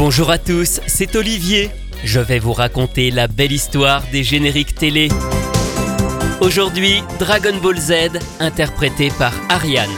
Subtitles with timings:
[0.00, 1.70] Bonjour à tous, c'est Olivier.
[2.04, 5.10] Je vais vous raconter la belle histoire des génériques télé.
[6.40, 9.90] Aujourd'hui, Dragon Ball Z, interprété par Ariane.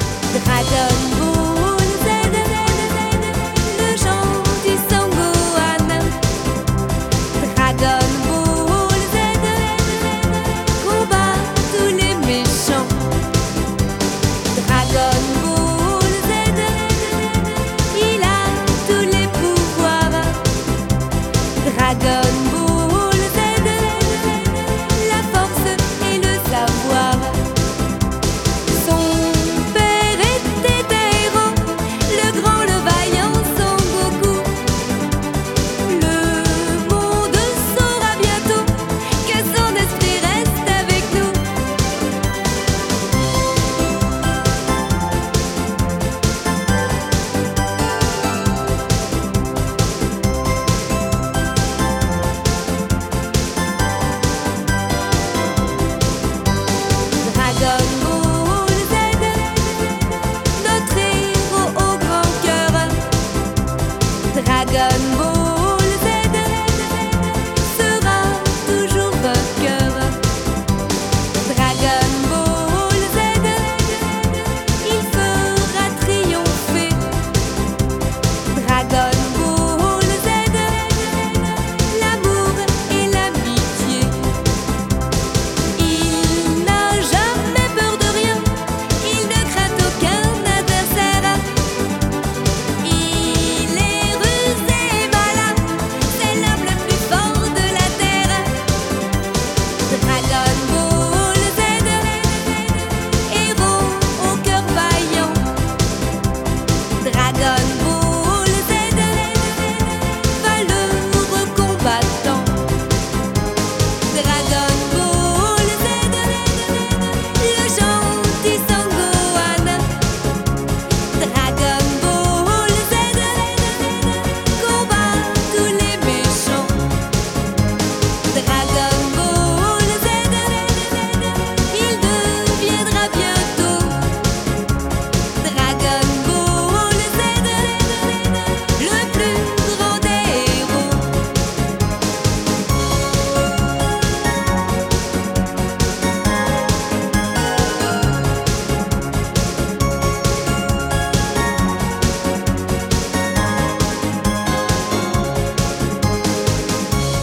[0.45, 1.22] Dragon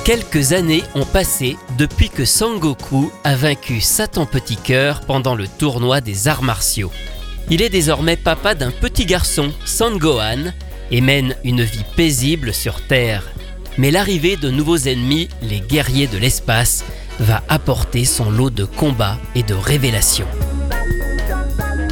[0.10, 6.02] Quelques années ont passé depuis que Sangoku a vaincu Satan Petit Cœur pendant le tournoi
[6.02, 6.92] des arts martiaux.
[7.52, 10.52] Il est désormais papa d'un petit garçon, Sangohan,
[10.90, 13.30] et mène une vie paisible sur Terre.
[13.78, 16.84] Mais l'arrivée de nouveaux ennemis, les guerriers de l'espace,
[17.20, 20.28] va apporter son lot de combats et de révélations.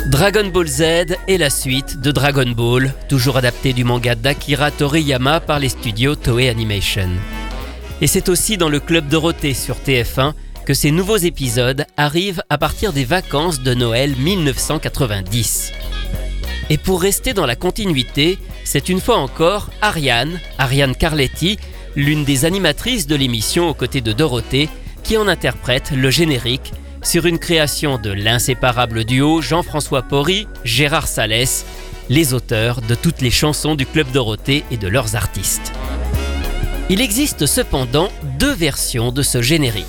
[0.07, 5.39] Dragon Ball Z est la suite de Dragon Ball, toujours adapté du manga d'Akira Toriyama
[5.39, 7.09] par les studios Toei Animation.
[8.01, 10.33] Et c'est aussi dans le Club Dorothée sur TF1
[10.65, 15.71] que ces nouveaux épisodes arrivent à partir des vacances de Noël 1990.
[16.69, 21.57] Et pour rester dans la continuité, c'est une fois encore Ariane, Ariane Carletti,
[21.95, 24.69] l'une des animatrices de l'émission aux côtés de Dorothée,
[25.03, 31.65] qui en interprète le générique sur une création de l'inséparable duo Jean-François Porry, Gérard Salès,
[32.09, 35.71] les auteurs de toutes les chansons du Club Dorothée et de leurs artistes.
[36.89, 38.09] Il existe cependant
[38.39, 39.85] deux versions de ce générique.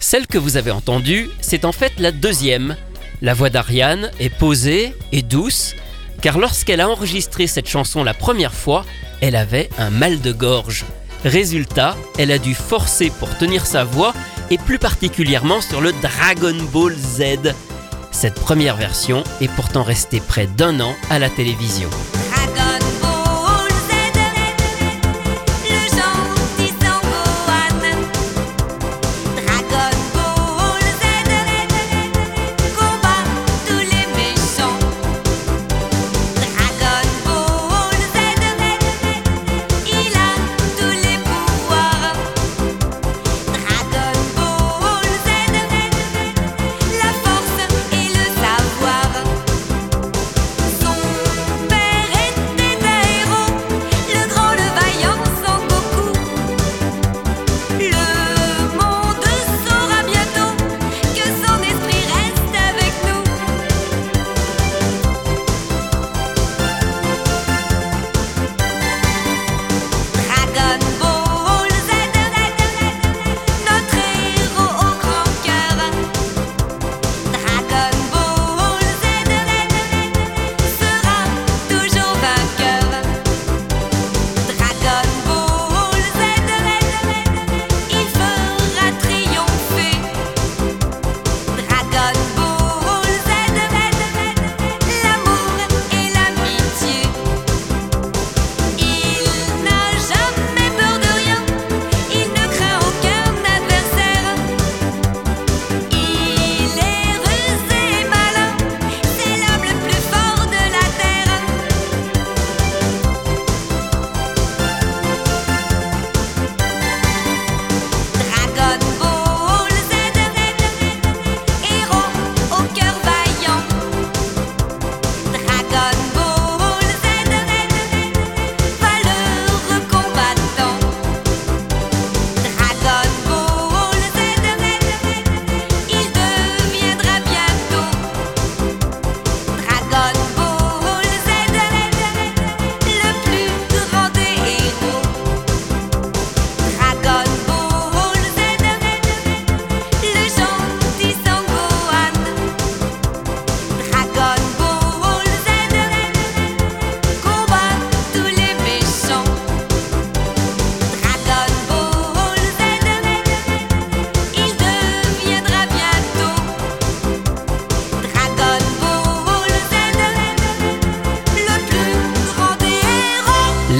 [0.00, 2.76] Celle que vous avez entendue, c'est en fait la deuxième.
[3.22, 5.74] La voix d'Ariane est posée et douce,
[6.20, 8.84] car lorsqu'elle a enregistré cette chanson la première fois,
[9.20, 10.84] elle avait un mal de gorge.
[11.24, 14.12] Résultat, elle a dû forcer pour tenir sa voix,
[14.50, 17.54] et plus particulièrement sur le Dragon Ball Z.
[18.10, 21.88] Cette première version est pourtant restée près d'un an à la télévision.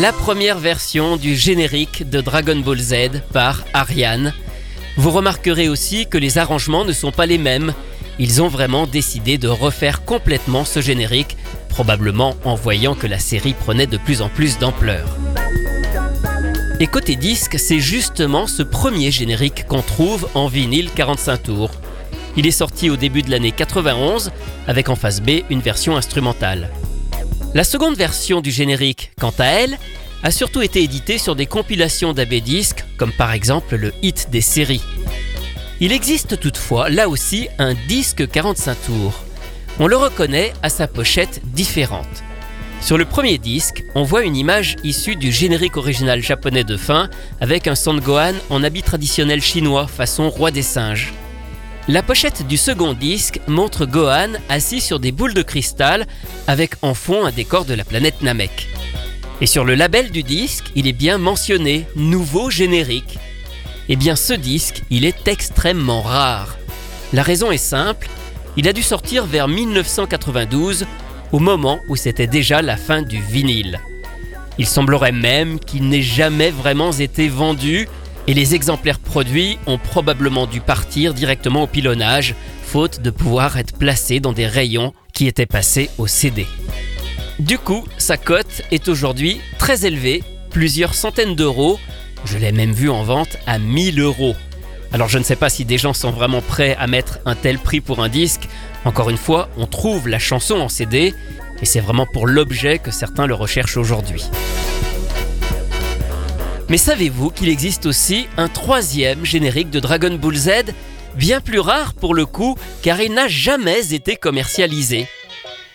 [0.01, 2.95] La première version du générique de Dragon Ball Z
[3.33, 4.33] par Ariane.
[4.97, 7.75] Vous remarquerez aussi que les arrangements ne sont pas les mêmes.
[8.19, 11.37] Ils ont vraiment décidé de refaire complètement ce générique,
[11.69, 15.17] probablement en voyant que la série prenait de plus en plus d'ampleur.
[16.81, 21.71] Et côté disque, c'est justement ce premier générique qu'on trouve en vinyle 45 tours.
[22.37, 24.33] Il est sorti au début de l'année 91
[24.67, 26.71] avec en face B une version instrumentale.
[27.55, 29.79] La seconde version du générique, quant à elle,
[30.25, 34.41] a surtout été éditée sur des compilations d'AB disques, comme par exemple le hit des
[34.41, 34.83] séries.
[35.79, 39.23] Il existe toutefois là aussi un disque 45 tours.
[39.79, 42.25] On le reconnaît à sa pochette différente.
[42.81, 47.09] Sur le premier disque, on voit une image issue du générique original japonais de fin
[47.41, 51.13] avec un Son Gohan en habit traditionnel chinois façon roi des singes.
[51.87, 56.07] La pochette du second disque montre Gohan assis sur des boules de cristal
[56.47, 58.69] avec en fond un décor de la planète Namek.
[59.43, 63.19] Et sur le label du disque, il est bien mentionné nouveau générique.
[63.91, 66.57] Eh bien ce disque, il est extrêmement rare.
[67.13, 68.09] La raison est simple,
[68.57, 70.87] il a dû sortir vers 1992,
[71.33, 73.79] au moment où c'était déjà la fin du vinyle.
[74.57, 77.89] Il semblerait même qu'il n'ait jamais vraiment été vendu
[78.27, 83.77] et les exemplaires produits ont probablement dû partir directement au pilonnage, faute de pouvoir être
[83.77, 86.47] placés dans des rayons qui étaient passés au CD.
[87.39, 91.79] Du coup, sa cote est aujourd'hui très élevée, plusieurs centaines d'euros,
[92.25, 94.35] je l'ai même vu en vente à 1000 euros.
[94.93, 97.59] Alors je ne sais pas si des gens sont vraiment prêts à mettre un tel
[97.59, 98.49] prix pour un disque.
[98.85, 101.15] Encore une fois, on trouve la chanson en CD
[101.61, 104.25] et c'est vraiment pour l'objet que certains le recherchent aujourd'hui.
[106.69, 110.51] Mais savez-vous qu'il existe aussi un troisième générique de Dragon Ball Z,
[111.15, 115.07] bien plus rare pour le coup, car il n'a jamais été commercialisé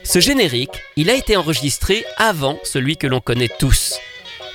[0.04, 4.00] Ce générique, il a été enregistré avant celui que l'on connaît tous.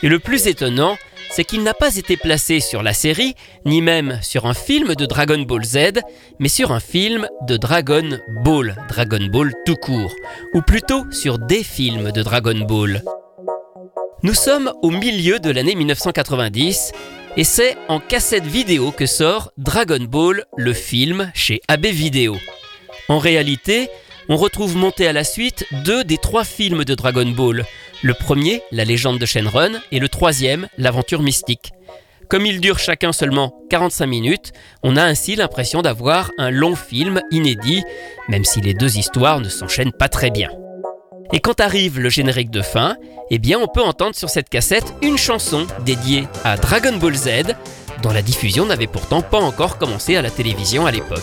[0.03, 0.99] Et le plus étonnant,
[1.31, 5.07] c'est qu'il n'a pas été placé sur la série, ni même sur un film de
[5.07, 6.01] Dragon Ball Z,
[6.39, 10.15] mais sur un film de Dragon Ball, Dragon Ball tout court,
[10.53, 13.03] ou plutôt sur des films de Dragon Ball.
[14.25, 16.93] Nous sommes au milieu de l'année 1990
[17.37, 22.35] et c'est en cassette vidéo que sort Dragon Ball, le film, chez AB Video.
[23.11, 23.91] En réalité,
[24.31, 27.67] on retrouve monté à la suite deux des trois films de Dragon Ball.
[28.03, 31.73] Le premier, La légende de Shenron, et le troisième, L'aventure mystique.
[32.31, 34.53] Comme ils durent chacun seulement 45 minutes,
[34.83, 37.83] on a ainsi l'impression d'avoir un long film inédit,
[38.31, 40.49] même si les deux histoires ne s'enchaînent pas très bien.
[41.33, 42.97] Et quand arrive le générique de fin,
[43.31, 47.55] eh bien on peut entendre sur cette cassette une chanson dédiée à Dragon Ball Z,
[48.03, 51.21] dont la diffusion n'avait pourtant pas encore commencé à la télévision à l'époque.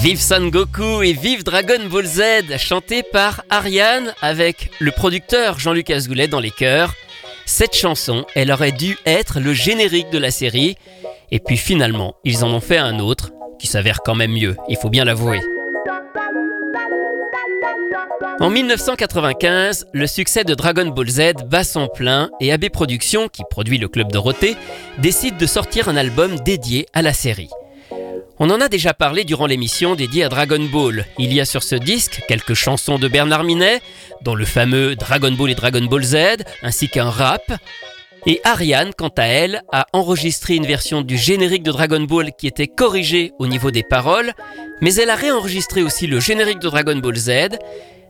[0.00, 5.90] Vive Son Goku et vive Dragon Ball Z, chanté par Ariane avec le producteur Jean-Luc
[5.90, 6.94] Azoulay dans les chœurs.
[7.44, 10.76] Cette chanson, elle aurait dû être le générique de la série,
[11.30, 14.78] et puis finalement, ils en ont fait un autre qui s'avère quand même mieux, il
[14.78, 15.40] faut bien l'avouer.
[18.40, 23.42] En 1995, le succès de Dragon Ball Z bat son plein et AB Productions, qui
[23.50, 24.56] produit le Club Dorothée,
[24.96, 27.50] décide de sortir un album dédié à la série.
[28.42, 31.04] On en a déjà parlé durant l'émission dédiée à Dragon Ball.
[31.18, 33.82] Il y a sur ce disque quelques chansons de Bernard Minet,
[34.22, 36.16] dont le fameux Dragon Ball et Dragon Ball Z,
[36.62, 37.52] ainsi qu'un rap.
[38.24, 42.46] Et Ariane, quant à elle, a enregistré une version du générique de Dragon Ball qui
[42.46, 44.32] était corrigée au niveau des paroles,
[44.80, 47.58] mais elle a réenregistré aussi le générique de Dragon Ball Z,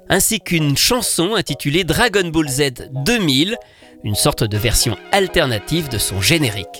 [0.08, 3.56] ainsi qu'une chanson intitulée Dragon Ball Z 2000,
[4.04, 6.78] une sorte de version alternative de son générique.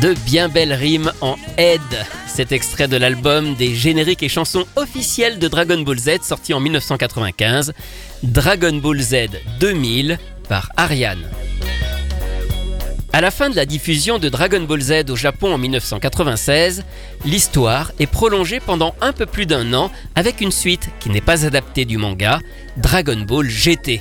[0.00, 1.80] De bien belles rimes en aide.
[2.26, 6.60] Cet extrait de l'album des génériques et chansons officielles de Dragon Ball Z sorti en
[6.60, 7.74] 1995,
[8.22, 9.28] Dragon Ball Z
[9.60, 11.28] 2000 par Ariane.
[13.12, 16.82] À la fin de la diffusion de Dragon Ball Z au Japon en 1996,
[17.26, 21.44] l'histoire est prolongée pendant un peu plus d'un an avec une suite qui n'est pas
[21.44, 22.38] adaptée du manga,
[22.78, 24.00] Dragon Ball GT.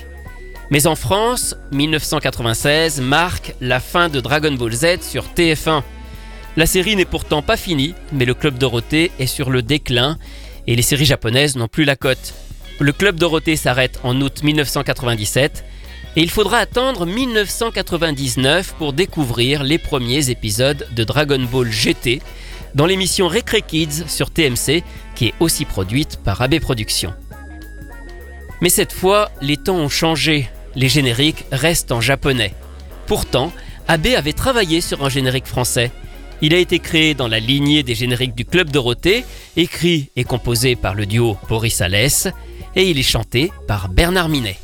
[0.72, 5.82] Mais en France, 1996 marque la fin de Dragon Ball Z sur TF1.
[6.58, 10.18] La série n'est pourtant pas finie, mais le Club Dorothée est sur le déclin
[10.68, 12.36] et les séries japonaises n'ont plus la cote.
[12.80, 15.66] Le Club Dorothée s'arrête en août 1997
[16.16, 22.22] et il faudra attendre 1999 pour découvrir les premiers épisodes de Dragon Ball GT
[22.76, 24.84] dans l'émission Recre Kids sur TMC
[25.16, 27.14] qui est aussi produite par AB Productions.
[28.62, 32.54] Mais cette fois, les temps ont changé les génériques restent en japonais.
[33.08, 33.52] Pourtant,
[33.88, 35.92] Abe avait travaillé sur un générique français.
[36.42, 39.26] Il a été créé dans la lignée des génériques du Club Dorothée,
[39.58, 42.28] écrit et composé par le duo Boris Alès,
[42.76, 44.58] et il est chanté par Bernard Minet.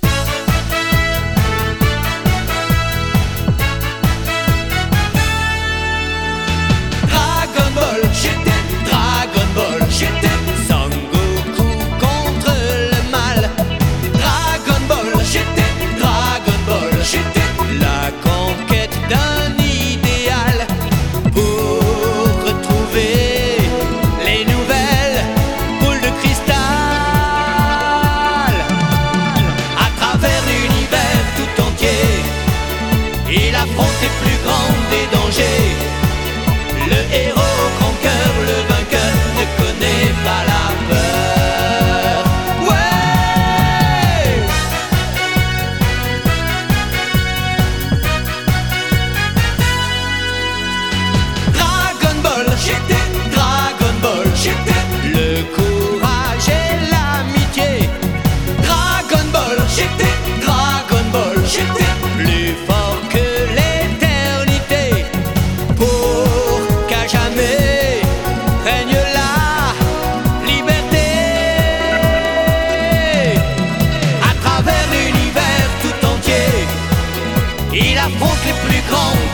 [78.05, 79.24] я букле прикол.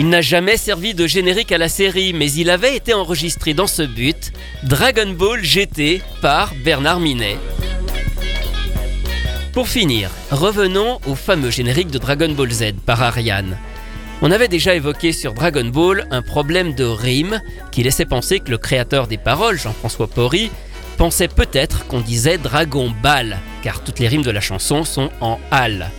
[0.00, 3.66] Il n'a jamais servi de générique à la série, mais il avait été enregistré dans
[3.66, 4.32] ce but,
[4.62, 7.36] Dragon Ball GT par Bernard Minet.
[9.52, 13.58] Pour finir, revenons au fameux générique de Dragon Ball Z par Ariane.
[14.22, 18.50] On avait déjà évoqué sur Dragon Ball un problème de rime qui laissait penser que
[18.50, 20.50] le créateur des paroles, Jean-François Porry,
[20.96, 25.38] pensait peut-être qu'on disait Dragon Ball, car toutes les rimes de la chanson sont en
[25.50, 25.90] Al.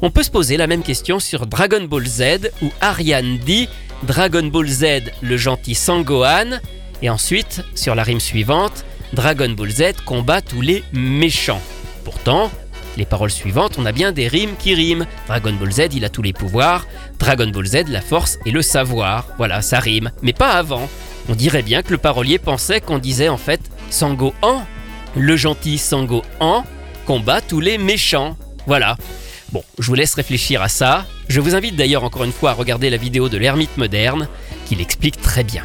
[0.00, 3.68] On peut se poser la même question sur Dragon Ball Z où Ariane dit
[4.04, 4.84] Dragon Ball Z
[5.22, 6.60] le gentil Sangohan
[7.02, 11.60] et ensuite sur la rime suivante Dragon Ball Z combat tous les méchants.
[12.04, 12.50] Pourtant,
[12.96, 15.06] les paroles suivantes, on a bien des rimes qui riment.
[15.26, 16.86] Dragon Ball Z, il a tous les pouvoirs.
[17.18, 19.26] Dragon Ball Z, la force et le savoir.
[19.36, 20.12] Voilà, ça rime.
[20.22, 20.88] Mais pas avant.
[21.28, 24.64] On dirait bien que le parolier pensait qu'on disait en fait Sangohan
[25.16, 26.64] le gentil Sango Han
[27.04, 28.36] combat tous les méchants.
[28.66, 28.96] Voilà.
[29.52, 31.06] Bon, je vous laisse réfléchir à ça.
[31.28, 34.28] Je vous invite d'ailleurs encore une fois à regarder la vidéo de l'ermite moderne
[34.66, 35.64] qui l'explique très bien.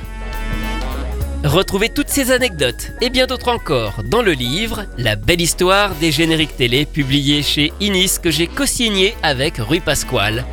[1.43, 6.13] Retrouvez toutes ces anecdotes et bien d'autres encore dans le livre La belle histoire des
[6.13, 10.45] génériques télé publié chez Inis que j'ai co-signé avec Rue Pasquale.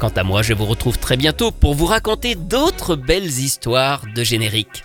[0.00, 4.24] Quant à moi, je vous retrouve très bientôt pour vous raconter d'autres belles histoires de
[4.24, 4.82] génériques.